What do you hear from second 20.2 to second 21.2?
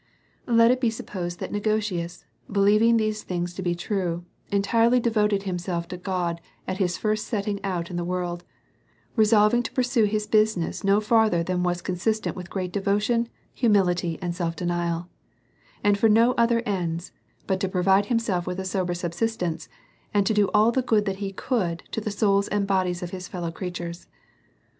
to do all the good that